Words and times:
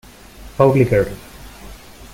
Pauli 0.57 0.83
Girl. 0.83 1.13